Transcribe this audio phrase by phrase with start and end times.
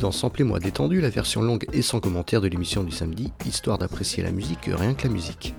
[0.00, 4.22] dans Samplez-moi détendu, la version longue et sans commentaire de l'émission du samedi, histoire d'apprécier
[4.22, 5.54] la musique rien que la musique.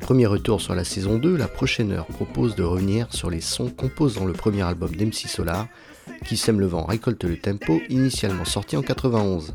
[0.00, 3.70] Premier retour sur la saison 2, la prochaine heure propose de revenir sur les sons
[3.70, 5.66] composant le premier album d'MC Solar,
[6.26, 9.54] qui sème le vent récolte le tempo, initialement sorti en 91.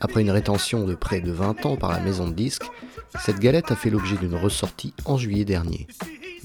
[0.00, 2.70] Après une rétention de près de 20 ans par la maison de disques,
[3.18, 5.88] cette galette a fait l'objet d'une ressortie en juillet dernier.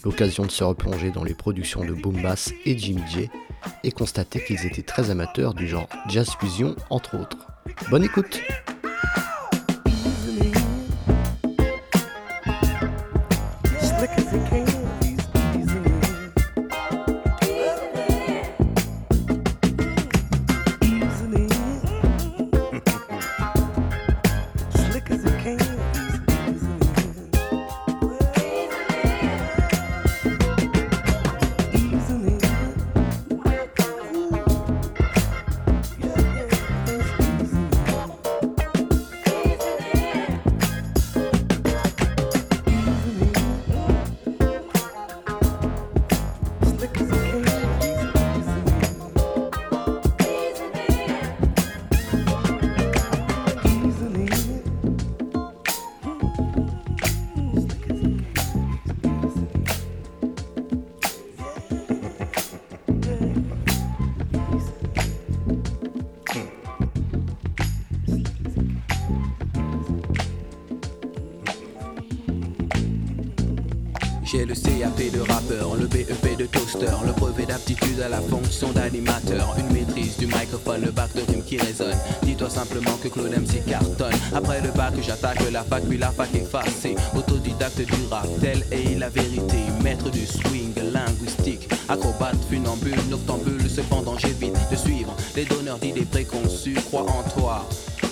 [0.07, 3.29] L'occasion de se replonger dans les productions de Boom Bass et Jimmy J
[3.83, 7.45] et constater qu'ils étaient très amateurs du genre jazz fusion entre autres.
[7.89, 8.41] Bonne écoute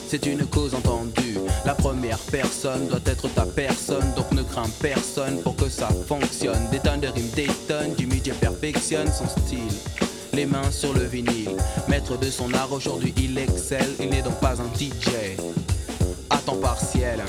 [0.08, 1.38] C'est une cause entendue.
[1.66, 6.70] La première personne doit être ta personne, donc ne crains personne pour que ça fonctionne.
[6.72, 9.60] Des tonnes de rimes détonnent, du média perfectionne son style.
[10.34, 11.56] Les mains sur le vinyle,
[11.88, 15.38] maître de son art aujourd'hui il excelle, il n'est donc pas un DJ.
[16.30, 17.24] À temps partiel.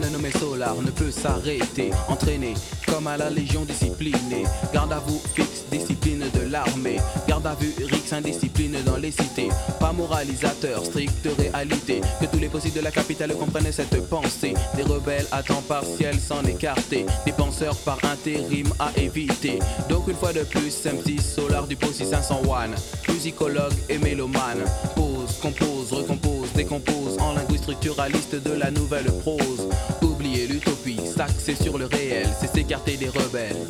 [0.00, 2.54] Mélomane nommé Solar ne peut s'arrêter, entraîné
[2.86, 4.44] comme à la légion disciplinée.
[4.72, 6.98] Garde à vous fixe, discipline de l'armée.
[7.28, 9.48] Garde à vue, rix, indiscipline dans les cités.
[9.78, 12.00] Pas moralisateur, stricte réalité.
[12.20, 14.54] Que tous les possibles de la capitale comprennent cette pensée.
[14.76, 17.06] Des rebelles à temps partiel s'en écarter.
[17.24, 19.58] Des penseurs par intérim à éviter.
[19.88, 22.70] Donc une fois de plus, MC Solar du Possi 501.
[23.12, 24.64] Musicologue et mélomane.
[24.96, 29.68] Pose, compose, recompose, décompose en linguiste structuraliste de la nouvelle prose.
[30.02, 33.66] Oublier l'utopie, s'axer sur le réel, c'est s'écarter des rebelles.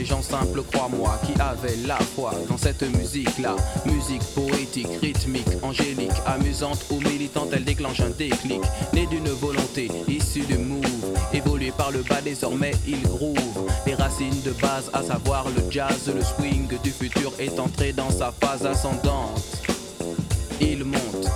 [0.00, 3.54] Des gens simples, crois-moi, qui avaient la foi dans cette musique-là.
[3.84, 8.62] Musique poétique, rythmique, angélique, amusante ou militante, elle déclenche un déclic,
[8.94, 10.86] né d'une volonté issue du move.
[11.34, 13.36] Évolué par le bas, désormais il groove.
[13.86, 18.10] Les racines de base, à savoir le jazz, le swing du futur est entré dans
[18.10, 19.42] sa phase ascendante.
[20.62, 21.28] Il monte,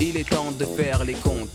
[0.00, 1.48] il est temps de faire les comptes.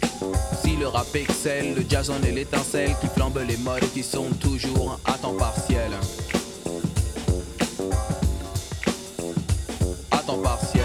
[0.63, 4.29] Si le rap excelle, le jazz en est l'étincelle qui flambe les modes qui sont
[4.39, 5.91] toujours à temps partiel.
[10.25, 10.84] Temps partiel.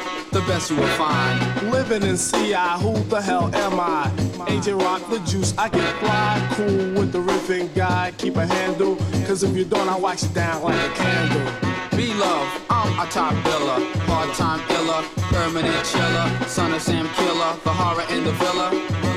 [0.31, 1.71] The best you will find.
[1.71, 4.09] Living in CI, who the hell am I?
[4.47, 8.13] Agent Rock the juice, I get fly, cool with the riffing guy.
[8.17, 8.95] Keep a handle,
[9.27, 11.70] cause if you don't, I'll wax you down like a candle.
[11.97, 17.51] Be love, I'm a top biller, hard time iller, permanent chiller, son of Sam Killer,
[17.63, 18.69] the horror in the villa.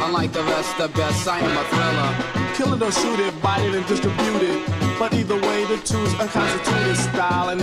[0.05, 2.11] Unlike the rest, the best, I am a thriller.
[2.55, 4.99] Kill it or shoot it, buy it and distribute it.
[4.99, 7.49] But either way, the two's unconstituted style.
[7.49, 7.61] And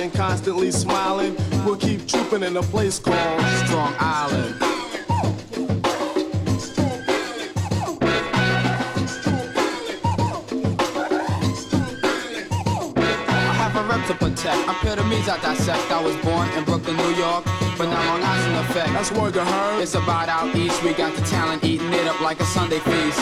[0.00, 4.79] and constantly smiling, we'll keep trooping in a place called Strong Island.
[14.20, 14.68] To protect.
[14.68, 15.90] I'm epitomes I dissect.
[15.90, 17.44] I was born in Brooklyn, New York,
[17.76, 18.92] but now Long Island effect.
[18.92, 19.82] That's word to her.
[19.82, 20.82] It's about out east.
[20.84, 23.20] We got the talent eating it up like a Sunday feast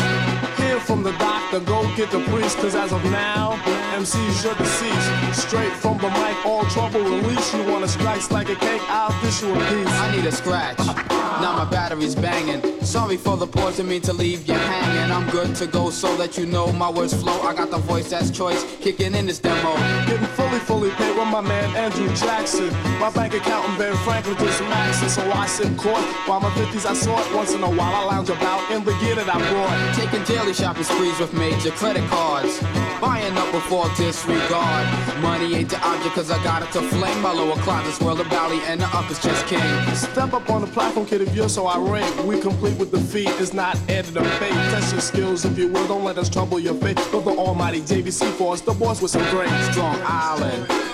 [0.68, 3.58] hear from the doctor, go get the priest, cause as of now,
[3.94, 5.46] MC's your deceased.
[5.46, 7.54] Straight from the mic, all trouble release.
[7.54, 9.94] You wanna slice like a cake, I'll dish you a piece.
[10.04, 11.17] I need a scratch.
[11.40, 12.60] Now my battery's banging.
[12.82, 15.12] Sorry for the pause, didn't mean to leave you hanging.
[15.12, 17.40] I'm good to go so that you know my words flow.
[17.42, 19.74] I got the voice that's choice, kicking in this demo.
[20.06, 22.70] Getting fully, fully paid with my man Andrew Jackson.
[22.98, 26.02] My bank account and Ben Franklin just maxing, so I sit court.
[26.26, 28.92] While my 50s I saw it once in a while, I lounge about in the
[29.00, 29.94] gear that I brought.
[29.94, 32.62] Taking daily shopping sprees with major credit cards.
[33.00, 34.86] Buying up before disregard.
[35.20, 37.20] Money ain't the object cause I got it to fling.
[37.20, 39.60] My lower closet's world of valley and the up is just king.
[39.94, 42.24] Step up on the platform, kid, if you're so irate.
[42.24, 44.52] We complete with the feet, it's not added to fate.
[44.52, 46.96] Test your skills if you will, don't let us trouble your faith.
[47.12, 50.87] But the almighty JVC force, the boss with some great strong island.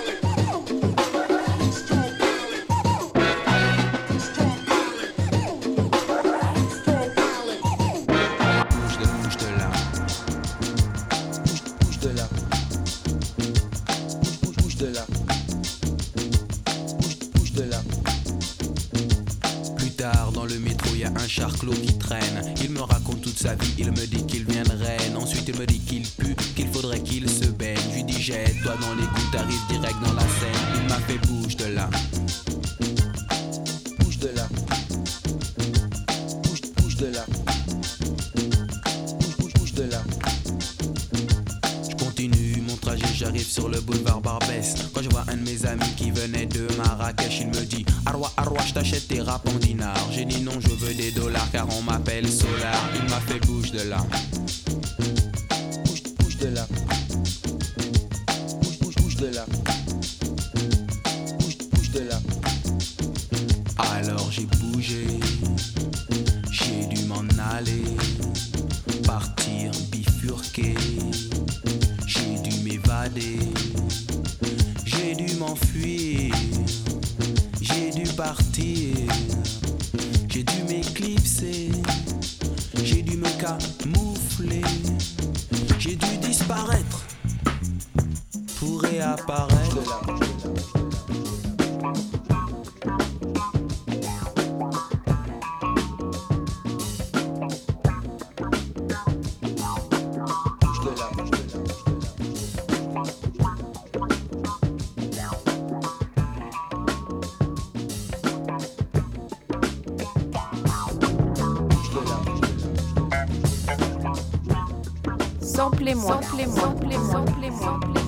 [115.85, 118.04] Samplez-moi, samplez-moi, samplez-moi, samplez-moi,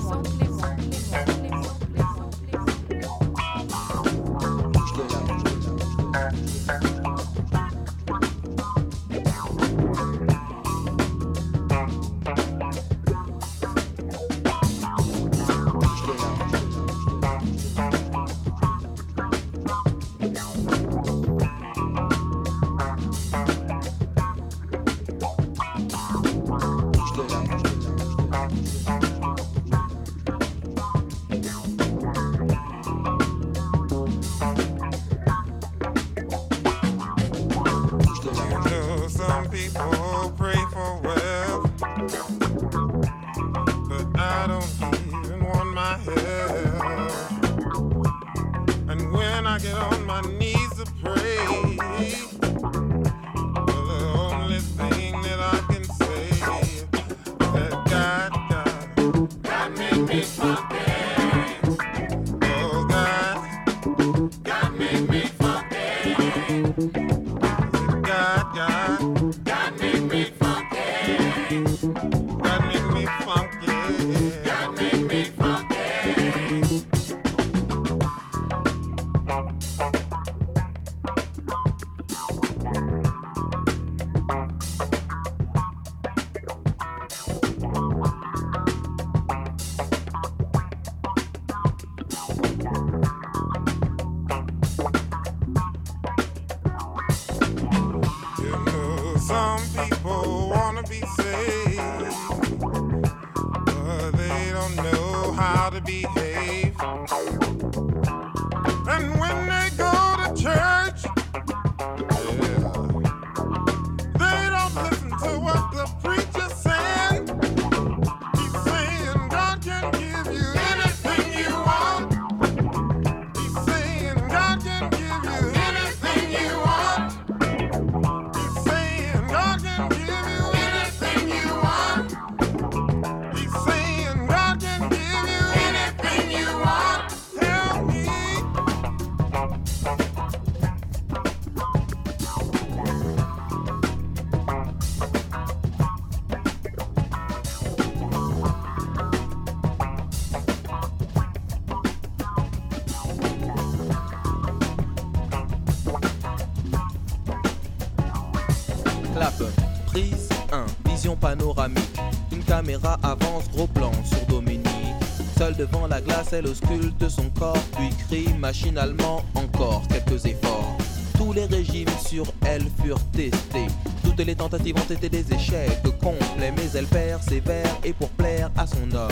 [165.57, 170.77] devant la glace, elle ausculte son corps, puis crie machinalement encore quelques efforts.
[171.17, 173.67] Tous les régimes sur elle furent testés.
[174.03, 178.67] Toutes les tentatives ont été des échecs complets, mais elle persévère et pour plaire à
[178.67, 179.11] son homme.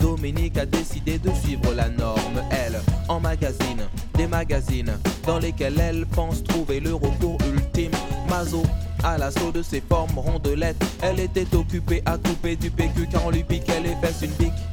[0.00, 3.82] Dominique a décidé de suivre la norme, elle, en magazine,
[4.14, 7.92] des magazines dans lesquels elle pense trouver le recours ultime.
[8.28, 8.62] Mazo
[9.06, 13.30] à l'assaut de ses formes rondelettes, elle était occupée à couper du PQ car on
[13.30, 14.66] lui piquait les fesses une victime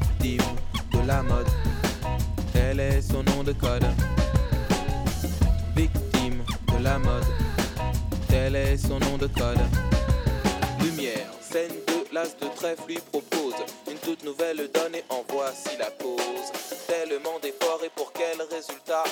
[1.08, 1.48] la mode.
[2.54, 3.86] Tel est son nom de code.
[5.76, 7.26] Victime de la mode.
[8.28, 9.60] Tel est son nom de code.
[10.82, 13.56] Lumière, scène de l'as de trèfle lui propose
[13.90, 16.52] une toute nouvelle donne et en voici la cause.
[16.88, 19.04] Tellement d'efforts et pour quel résultat?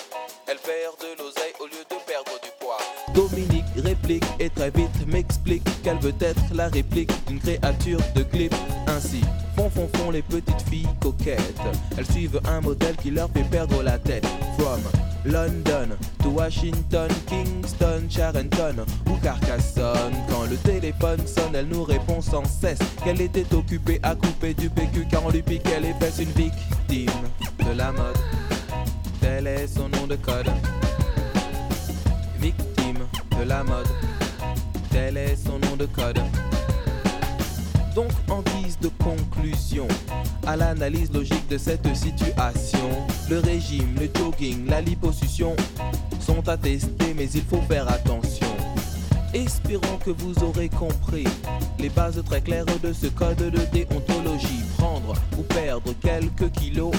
[0.47, 2.79] Elle perd de l'oseille au lieu de perdre du poids.
[3.13, 8.53] Dominique réplique et très vite m'explique qu'elle veut être la réplique d'une créature de clip.
[8.87, 9.21] Ainsi,
[9.55, 11.61] font font font les petites filles coquettes.
[11.97, 14.25] Elles suivent un modèle qui leur fait perdre la tête.
[14.57, 14.81] From
[15.23, 20.13] London to Washington, Kingston, Charenton ou Carcassonne.
[20.29, 24.69] Quand le téléphone sonne, elle nous répond sans cesse qu'elle était occupée à couper du
[24.69, 27.11] PQ car on lui piquait les fesses une victime
[27.59, 28.17] de la mode.
[29.21, 30.49] Tel est son nom de code.
[32.39, 32.70] Victime
[33.43, 33.87] la mode.
[34.91, 36.19] Tel est son nom de code.
[37.95, 39.87] Donc en guise de conclusion
[40.47, 42.89] à l'analyse logique de cette situation,
[43.29, 45.55] le régime, le jogging, la liposuction
[46.19, 48.47] sont attestés mais il faut faire attention.
[49.33, 51.27] Espérons que vous aurez compris
[51.79, 54.61] les bases très claires de ce code de déontologie.
[54.77, 56.93] Prendre ou perdre quelques kilos,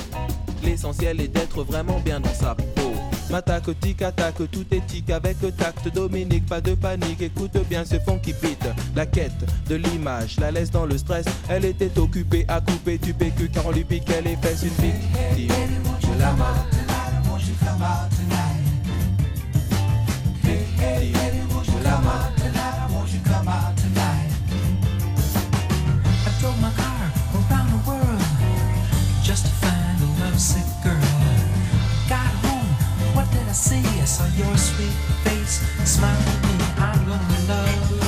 [0.62, 2.92] l'essentiel est d'être vraiment bien dans sa peau.
[3.32, 5.88] M'attaque, tic, attaque, tout éthique avec tact.
[5.94, 8.62] Dominique, pas de panique, écoute bien ce fond qui beat.
[8.94, 9.32] La quête
[9.70, 11.24] de l'image la laisse dans le stress.
[11.48, 14.64] Elle était occupée à couper du PQ car on lui piquait les fesses.
[14.64, 15.98] Une victime de
[30.84, 31.01] girl.
[33.52, 34.00] I see?
[34.00, 36.64] I saw your sweet face, smile at me.
[36.78, 38.01] I'm gonna love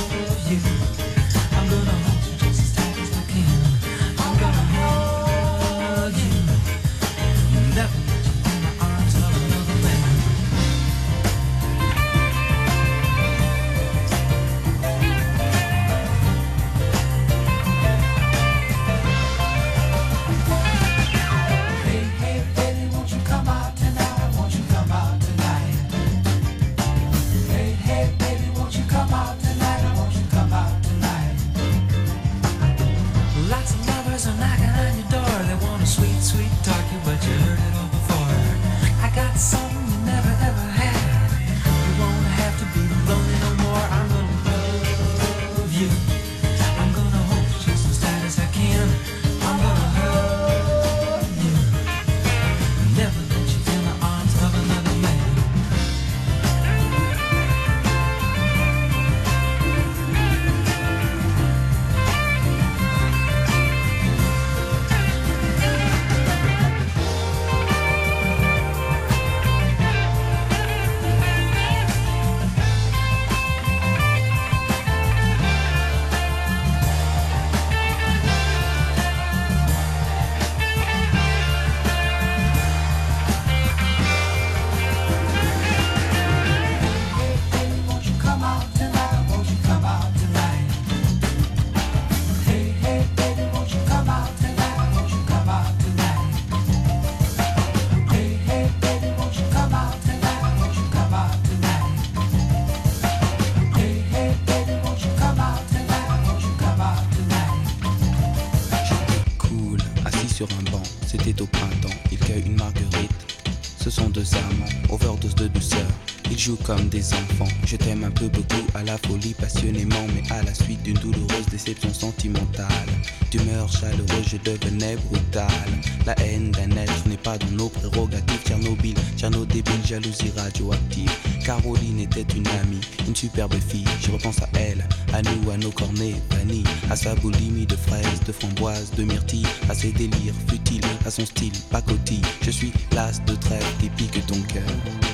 [116.65, 117.49] comme des enfants.
[117.67, 121.47] Je t'aime un peu beaucoup, à la folie passionnément, mais à la suite d'une douloureuse
[121.51, 122.89] déception sentimentale.
[123.31, 125.69] D'humeur chaleureuse, je devenais brutal.
[126.07, 128.41] La haine d'un être n'est pas dans nos prérogatives.
[128.47, 131.11] Tchernobyl, Tcherno débile, jalousie radioactive.
[131.45, 133.85] Caroline était une amie, une superbe fille.
[134.01, 138.21] Je repense à elle, à nous, à nos cornets vanille, à sa boulimie de fraises,
[138.27, 142.23] de framboises, de myrtilles, à ses délires futiles, à son style pacotille.
[142.43, 145.14] Je suis l'as de trêve qui pique ton cœur.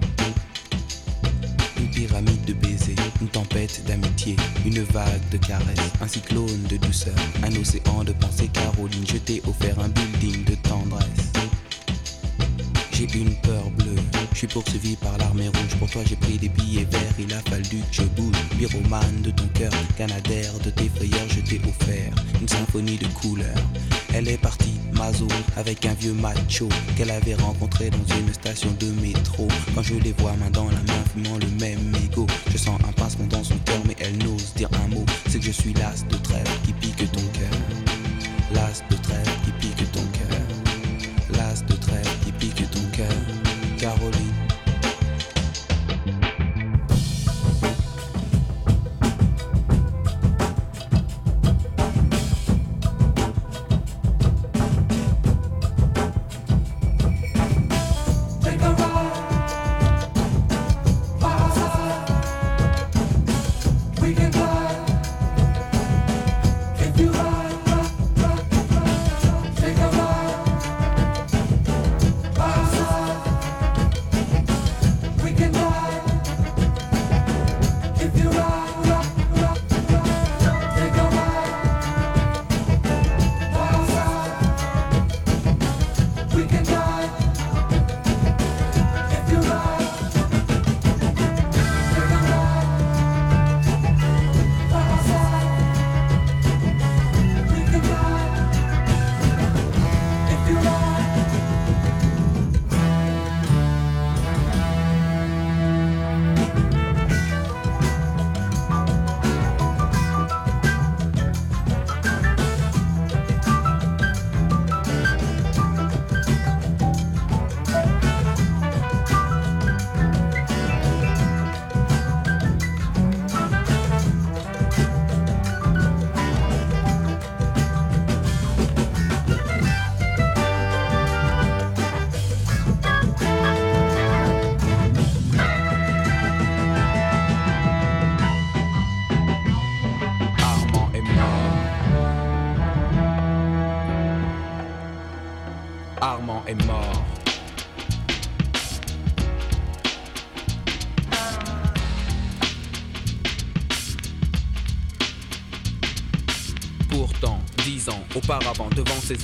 [2.01, 4.35] Pyramide de baisers, une tempête d'amitié,
[4.65, 8.47] une vague de caresses, un cyclone de douceur, un océan de pensée.
[8.47, 11.31] Caroline, je t'ai offert un building de tendresse.
[12.91, 15.77] J'ai une peur bleue, je suis poursuivi par l'armée rouge.
[15.77, 18.35] Pour toi, j'ai pris des billets verts, il a fallu que je bouge.
[18.57, 23.69] Pyromane de ton cœur, canadaire de tes frayeurs, je t'ai offert une symphonie de couleurs.
[24.11, 24.79] Elle est partie,
[25.57, 29.47] Avec un vieux macho qu'elle avait rencontré dans une station de métro.
[29.73, 32.91] Quand je les vois main dans la main, fumant le même ego, je sens un
[32.91, 35.03] pincement dans son cœur, mais elle n'ose dire un mot.
[35.27, 37.59] C'est que je suis l'as de trêve qui pique ton cœur.
[38.53, 40.37] L'as de trêve qui pique ton cœur.
[41.31, 43.17] L'as de trêve qui pique ton cœur.
[43.79, 44.30] Caroline.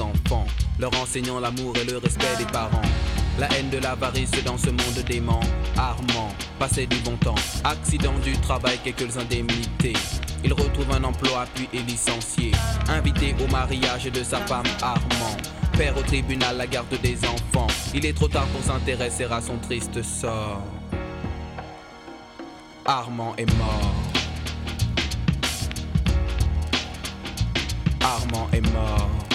[0.02, 0.46] Enfants,
[0.80, 2.82] leur enseignant l'amour et le respect des parents.
[3.40, 5.40] La haine de l'avarice dans ce monde dément.
[5.78, 7.36] Armand, passé du bon temps.
[7.64, 9.94] Accident du travail, quelques indemnités.
[10.44, 12.52] Il retrouve un emploi puis est licencié.
[12.90, 15.38] Invité au mariage de sa femme Armand.
[15.78, 17.68] Père au tribunal, la garde des enfants.
[17.94, 20.64] Il est trop tard pour s'intéresser à son triste sort.
[22.86, 23.94] Armand est mort.
[28.02, 29.27] Armand est mort.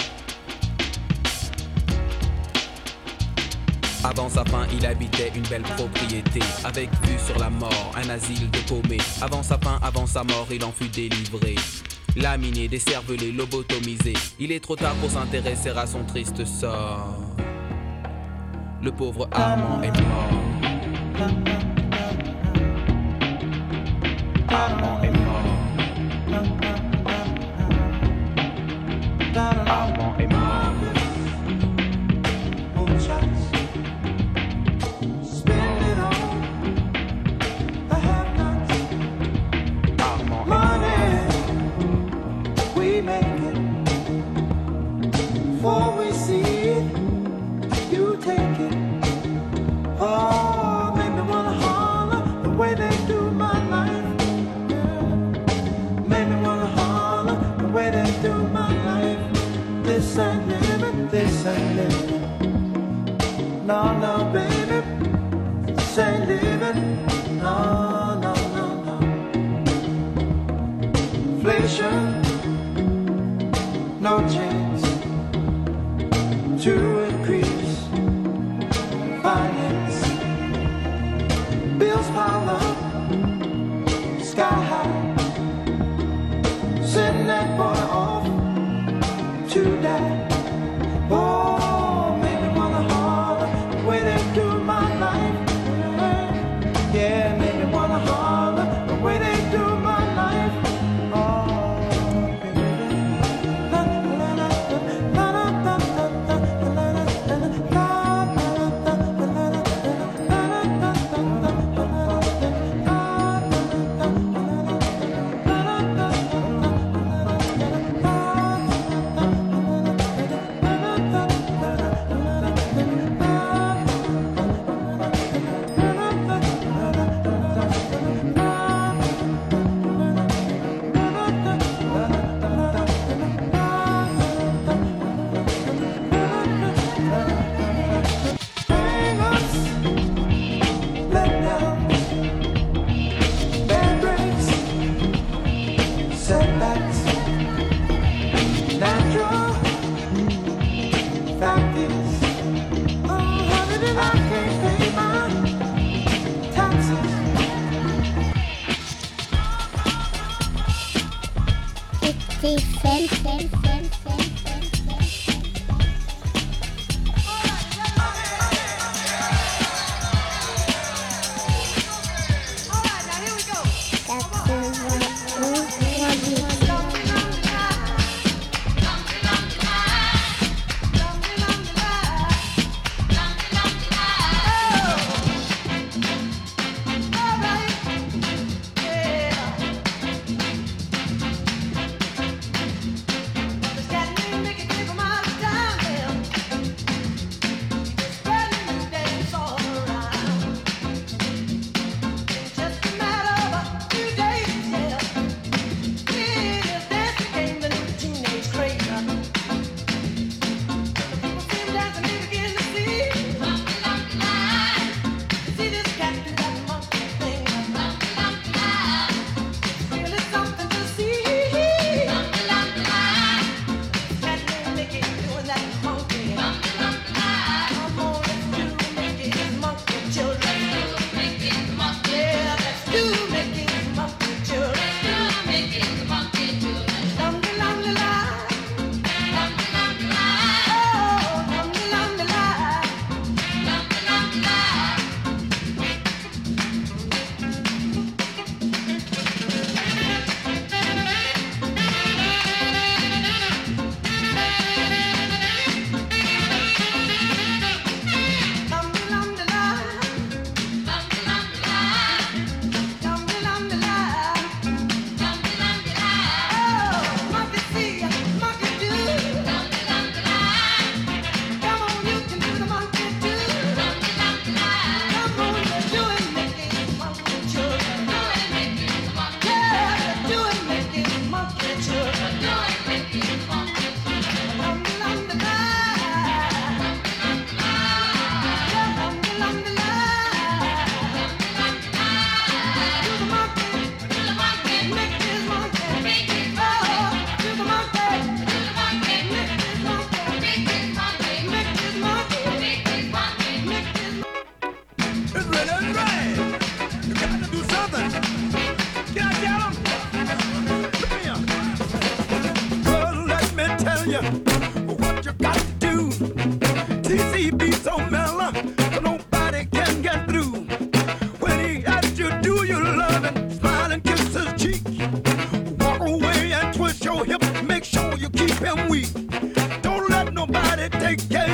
[4.03, 8.51] Avant sa fin, il habitait une belle propriété, avec vue sur la mort, un asile
[8.51, 8.97] de paumés.
[9.21, 11.55] Avant sa fin, avant sa mort, il en fut délivré.
[12.17, 14.13] Laminé, décervelé, lobotomisé.
[14.39, 17.15] Il est trop tard pour s'intéresser à son triste sort.
[18.81, 20.29] Le pauvre Armand est mort.
[25.01, 25.39] Est mort.
[29.65, 30.22] Armand est mort.
[61.43, 61.51] No,
[63.99, 64.81] no, baby,
[65.73, 67.05] this ain't living.
[67.39, 68.95] No, no, no, no.
[71.35, 72.21] Inflation
[73.99, 74.83] no chance
[76.63, 77.02] to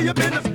[0.10, 0.49] you been a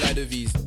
[0.00, 0.61] la devise.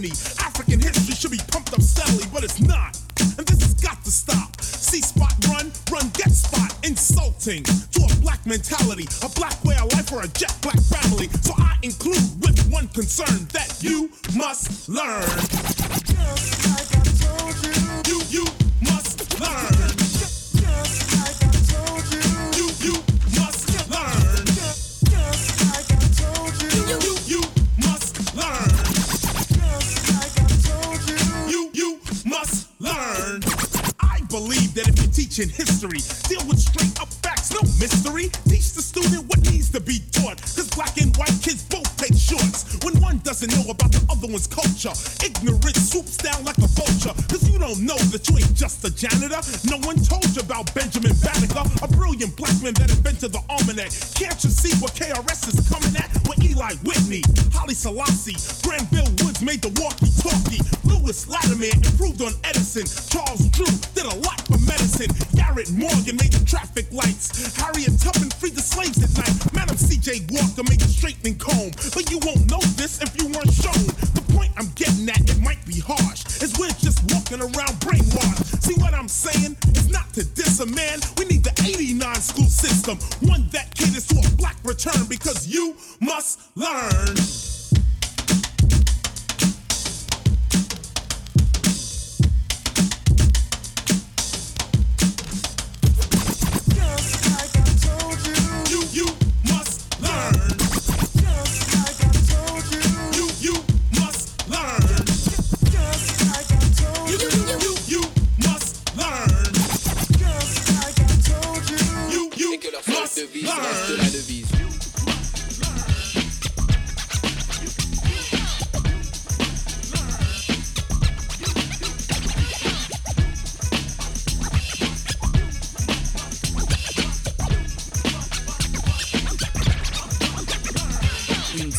[0.00, 0.27] destiny.
[35.40, 36.00] ancient history.
[36.28, 36.57] Deal with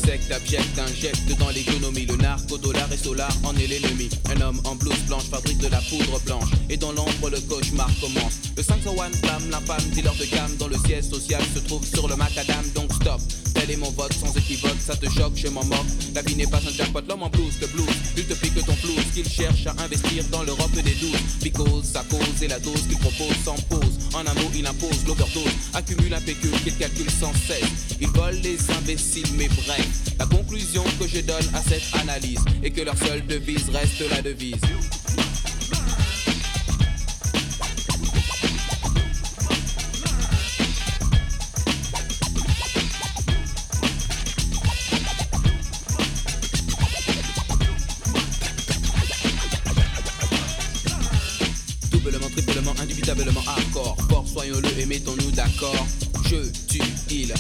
[0.10, 4.10] Une secte abjecte injecte dans l'économie le narco, dollar et solar en est l'ennemi.
[4.36, 7.92] Un homme en blouse blanche fabrique de la poudre blanche et dans l'ombre le cauchemar
[8.02, 8.40] commence.
[8.58, 12.16] Le 501 flamme, l'infâme dealer de gamme dont le siège social se trouve sur le
[12.16, 13.22] macadam donc stop.
[13.54, 15.86] Tel est mon vote sans équivoque, ça te choque, je m'en moque.
[16.14, 17.90] La vie n'est pas un jackpot, l'homme en blouse te blues.
[18.18, 21.20] Il te pique ton flouze qu'il cherche à investir dans l'Europe des douze.
[21.42, 24.00] Because sa cause et la dose qu'il propose sans pause.
[24.14, 27.98] En un mot, il impose l'overdose, accumule un pécule qu'il calcule sans cesse.
[28.02, 29.88] Il vole les imbéciles, mais bref.
[30.18, 34.22] La conclusion que je donne à cette analyse est que leur seule devise reste la
[34.22, 34.56] devise.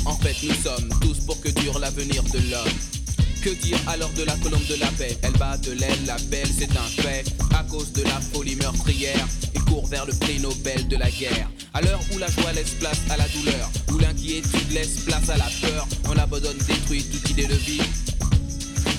[0.05, 2.73] En fait nous sommes tous pour que dure l'avenir de l'homme.
[3.41, 5.17] Que dire alors de la colombe de la paix?
[5.21, 7.23] Elle bat de l'aile, la belle, c'est un fait.
[7.55, 11.49] À cause de la folie meurtrière, il court vers le prix Nobel de la guerre.
[11.73, 15.37] À l'heure où la joie laisse place à la douleur, où l'inquiétude laisse place à
[15.37, 17.81] la peur, on abandonne, détruit toute idée de vie.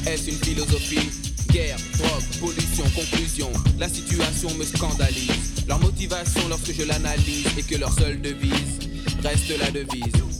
[0.07, 1.11] Est-ce une philosophie?
[1.51, 5.65] Guerre, drogue, pollution, conclusion, la situation me scandalise.
[5.69, 8.79] Leur motivation lorsque je l'analyse est que leur seule devise
[9.23, 10.40] reste la devise.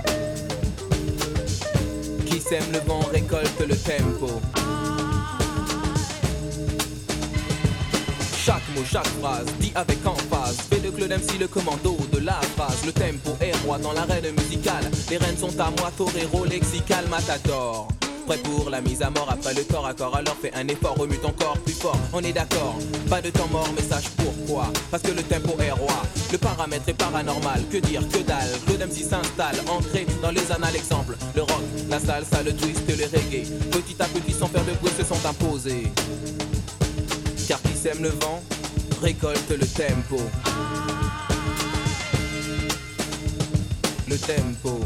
[2.51, 4.41] Le vent récolte le tempo.
[8.43, 10.57] Chaque mot, chaque phrase, dit avec emphase.
[10.69, 14.35] Fait de Claude MC le commando de la phrase Le tempo est roi dans l'arène
[14.37, 14.83] musicale.
[15.09, 17.87] Les rênes sont à moi, torero, lexical, matador
[18.25, 19.27] Prêt pour la mise à mort.
[19.29, 21.97] Après le corps à corps Alors fais un effort, remue ton corps plus fort.
[22.13, 22.75] On est d'accord,
[23.09, 24.67] pas de temps mort mais sache pourquoi.
[24.89, 26.01] Parce que le tempo est roi.
[26.31, 28.49] Le paramètre est paranormal, que dire, que dalle.
[28.65, 33.05] Claude MC s'installe, ancré dans les annales Exemple, le rock, la salsa, le twist, le
[33.05, 33.43] reggae.
[33.71, 35.91] Petit à petit sans faire de bruit se sont imposés.
[37.47, 38.41] Car qui sème le vent
[39.01, 40.21] récolte le tempo.
[44.07, 44.79] Le tempo.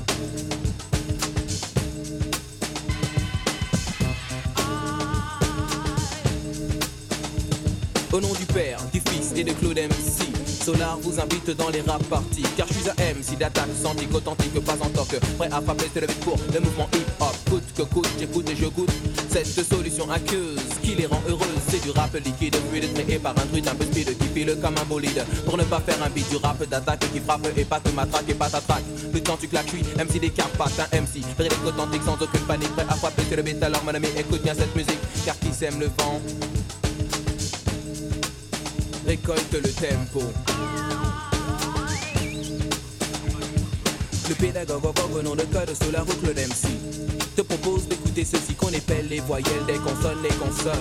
[8.16, 11.82] Au nom du Père, du Fils et de Claude MC, Solar vous invite dans les
[11.82, 12.46] rap parties.
[12.56, 15.20] Car je suis un MC d'attaque, santique, authentique, pas en toque.
[15.38, 17.36] Prêt à frapper, c'est le beat pour le mouvement hip-hop.
[17.50, 18.90] Coûte que coûte, j'écoute et je goûte
[19.30, 21.60] cette solution aqueuse qui les rend heureuses.
[21.68, 24.76] C'est du rap liquide, fluide, créé par un druide un peu speed qui file comme
[24.78, 25.26] un bolide.
[25.44, 28.30] Pour ne pas faire un beat du rap d'attaque qui frappe et pas te matraque
[28.30, 28.86] et pas t'attraque.
[29.12, 31.20] Plus temps tu claques, je suis MC des Carpates, un MC.
[31.38, 33.62] Véridique authentique sans aucune panique, prêt à frapper, c'est le beat.
[33.62, 36.22] Alors mon ami, écoute bien cette musique, car qui sème le vent?
[39.06, 40.24] Récolte le tempo.
[44.28, 44.86] Le pédagogue
[45.16, 46.68] au nom de code sous la route Claude MC
[47.36, 50.74] te propose d'écouter ceci qu'on épelle les voyelles des consonnes, les consonnes.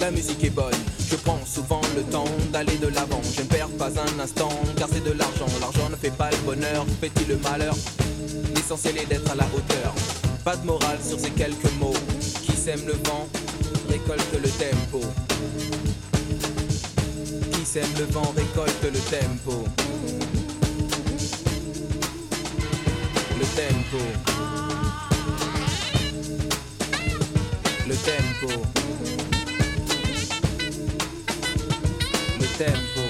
[0.00, 0.74] La musique est bonne,
[1.10, 3.20] je prends souvent le temps d'aller de l'avant.
[3.34, 5.46] Je ne perds pas un instant car c'est de l'argent.
[5.60, 7.74] L'argent ne fait pas le bonheur, fait-il le malheur?
[8.54, 9.94] L'essentiel est d'être à la hauteur.
[10.44, 11.94] Pas de morale sur ces quelques mots.
[12.42, 13.28] Qui sème le vent
[13.88, 15.00] récolte le tempo.
[17.74, 19.64] Le vent récolte le tempo.
[23.36, 23.98] Le tempo.
[27.88, 28.62] Le tempo.
[32.38, 33.03] Le tempo.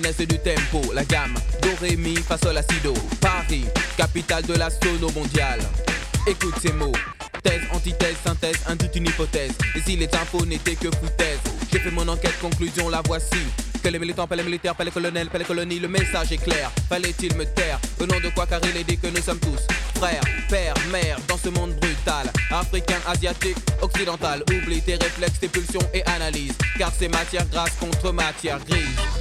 [0.00, 2.94] Du tempo, la gamme Do, Ré, Mi, Fa, Sol, Si, Do.
[3.20, 3.64] Paris,
[3.96, 5.62] capitale de la sono mondiale.
[6.26, 6.92] Écoute ces mots.
[7.42, 9.52] Thèse, antithèse, synthèse, induit une hypothèse.
[9.74, 11.38] Et si les infos n'étaient que foutaise,
[11.72, 13.44] j'ai fait mon enquête, conclusion, la voici.
[13.82, 16.42] Que les militants, pas les militaires, pas les colonels, pas les colonies, le message est
[16.42, 16.70] clair.
[16.88, 17.78] Fallait-il me taire?
[17.98, 19.66] Au nom de quoi car il est dit que nous sommes tous
[20.00, 22.30] frères, pères, mères dans ce monde brutal.
[22.50, 24.42] Africain, asiatique, occidental.
[24.50, 26.56] Oublie tes réflexes, tes pulsions et analyses.
[26.78, 29.19] Car c'est matière grasse contre matière grise.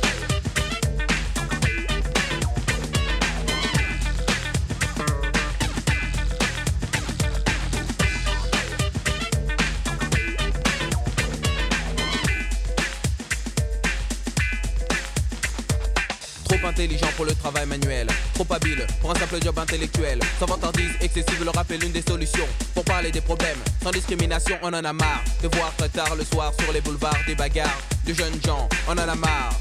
[17.19, 20.21] Pour le travail manuel, trop habile pour un simple job intellectuel.
[20.39, 22.47] Sans vantardise excessive, le rap est l'une des solutions.
[22.73, 25.21] Pour parler des problèmes, sans discrimination, on en a marre.
[25.43, 28.93] De voir très tard le soir sur les boulevards des bagarres de jeunes gens, on
[28.93, 29.53] en a marre.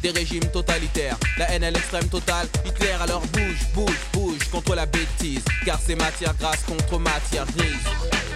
[0.00, 2.48] Des régimes totalitaires, la haine à l'extrême totale.
[2.64, 5.44] Hitler alors bouge, bouge, bouge contre la bêtise.
[5.66, 8.33] Car c'est matière grasse contre matière grise.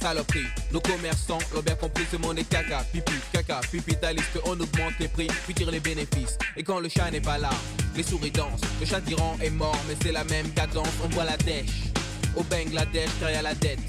[0.00, 0.46] Saloperie.
[0.72, 3.60] Nos commerçants l'ont bien compris, ce monde est caca, pipi, caca,
[4.44, 6.38] on augmente les prix, puis tire les bénéfices.
[6.56, 7.50] Et quand le chat n'est pas là,
[7.96, 8.60] les souris dansent.
[8.80, 11.92] Le chat tyran est mort, mais c'est la même cadence, on voit la dèche.
[12.36, 13.80] Au Bangladesh, derrière la dette.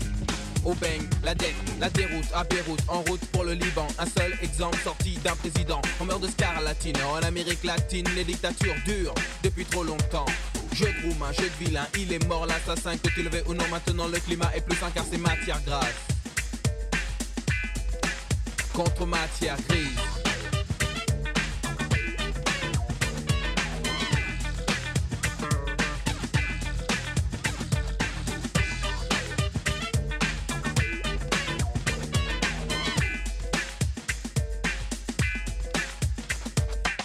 [0.65, 3.87] Au bang, la dette, la déroute à Beyrouth, en route pour le Liban.
[3.97, 5.81] Un seul exemple sorti d'un président.
[6.01, 6.97] On meurt de scarlatine.
[7.09, 10.25] En Amérique latine, les dictatures durent depuis trop longtemps.
[10.73, 13.43] Jeu de room, un jeu de vilain, il est mort l'assassin, que tu le veux
[13.47, 15.95] ou non, maintenant le climat est plus sain car c'est matière grasse.
[18.73, 20.08] Contre matière grise.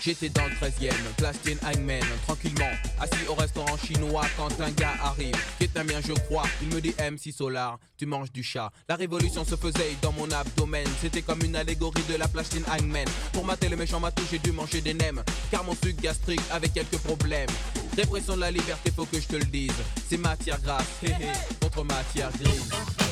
[0.05, 2.69] J'étais dans le 13ème, place Tiananmen, tranquillement,
[3.01, 5.35] assis au restaurant chinois quand un gars arrive.
[5.59, 8.71] Vietnamien, je crois, il me dit MC Solar, tu manges du chat.
[8.87, 13.09] La révolution se faisait dans mon abdomen, c'était comme une allégorie de la place Tiananmen.
[13.33, 16.69] Pour mater le méchant matou, j'ai dû manger des nems, car mon sucre gastrique avait
[16.69, 17.49] quelques problèmes.
[17.97, 19.73] Répression de la liberté, faut que je te le dise,
[20.07, 21.33] c'est matière grasse, hé hé,
[21.63, 23.04] contre matière grise.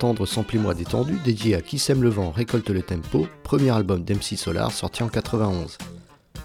[0.00, 4.38] D'entendre Samplez-moi détendu, dédié à Qui sème le vent, récolte le tempo, premier album d'MC
[4.38, 5.76] Solar sorti en 91.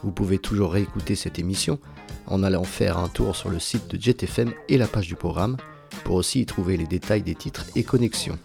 [0.03, 1.79] Vous pouvez toujours réécouter cette émission
[2.27, 5.55] en allant faire un tour sur le site de JetFM et la page du programme
[6.03, 8.37] pour aussi y trouver les détails des titres et connexions.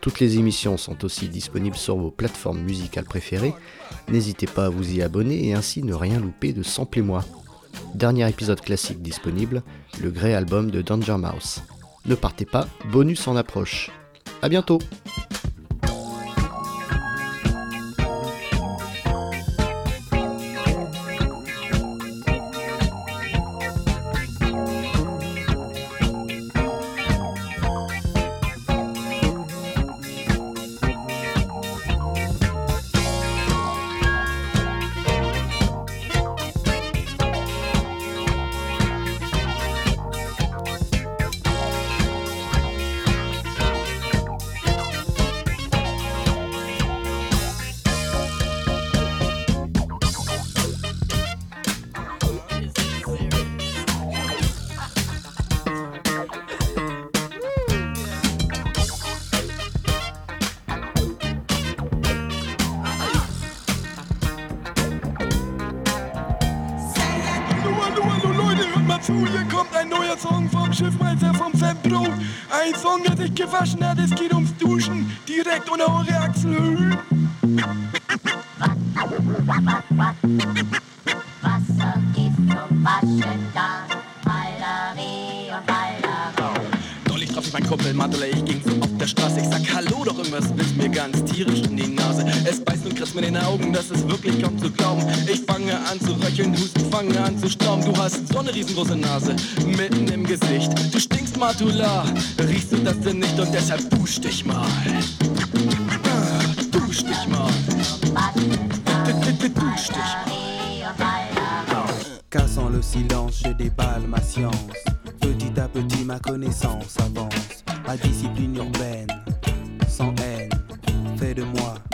[0.00, 3.52] Toutes les émissions sont aussi disponibles sur vos plateformes musicales préférées.
[4.08, 7.26] N'hésitez pas à vous y abonner et ainsi ne rien louper de Sample moi.
[7.94, 9.62] Dernier épisode classique disponible,
[10.00, 11.60] le Grey Album de Danger Mouse.
[12.06, 13.90] Ne partez pas, bonus en approche.
[14.42, 14.78] A bientôt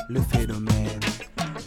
[0.08, 1.00] le phénomène.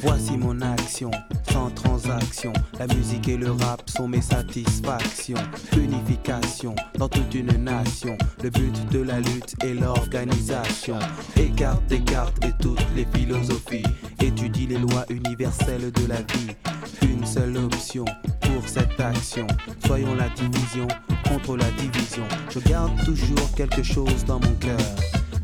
[0.02, 1.12] Voici mon action,
[1.52, 2.54] sans transaction.
[2.80, 5.44] La musique et le rap sont mes satisfactions.
[5.76, 8.18] Unification dans toute une nation.
[8.42, 11.00] Le but de la lutte est l'organisation.
[11.36, 13.84] Écarte des cartes et toutes les philosophies.
[14.22, 16.56] Étudie les lois universelles de la vie.
[17.02, 18.06] Une seule option
[18.42, 19.48] pour cette action.
[19.86, 20.88] Soyons la division
[21.28, 22.24] contre la division.
[22.50, 24.80] Je garde toujours quelque chose dans mon cœur.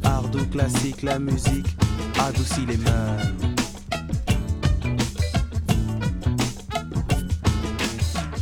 [0.03, 1.75] Art classique, la musique
[2.19, 3.31] adoucit les mœurs.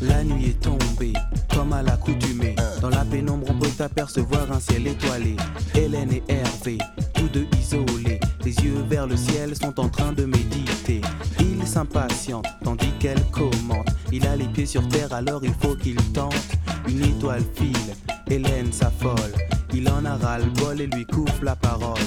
[0.02, 1.14] La nuit est tombée,
[1.54, 2.56] comme à l'accoutumée.
[2.82, 5.38] Dans la pénombre, on peut apercevoir un ciel étoilé.
[5.76, 6.78] Hélène et Hervé,
[7.14, 11.02] tous deux isolés, les yeux vers le ciel, sont en train de méditer.
[11.40, 13.88] Il s'impatiente, tandis qu'elle commente.
[14.12, 16.36] Il a les pieds sur terre, alors il faut qu'il tente.
[16.88, 17.96] Une étoile file,
[18.30, 19.34] Hélène s'affole.
[19.74, 21.98] Il en a ras-le-bol et lui coupe la parole.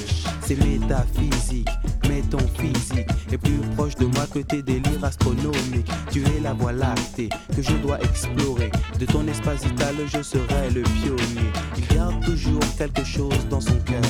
[0.40, 1.68] C'est métaphysique,
[2.08, 5.90] mais ton physique est plus proche de moi que tes délires astronomiques.
[6.10, 8.70] Tu es la voie lactée que je dois explorer.
[9.00, 11.50] De ton espace vital, je serai le pionnier.
[11.76, 14.02] Il garde toujours quelque chose dans son cœur.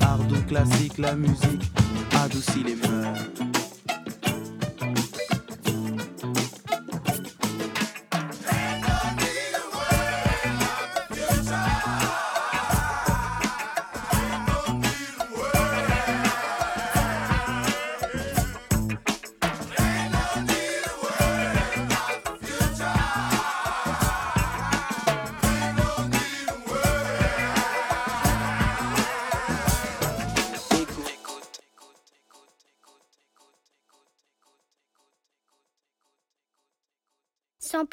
[0.00, 1.72] Art ou classique, la musique
[2.22, 3.18] adoucit les mœurs.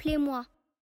[0.02, 0.46] Samplez-moi.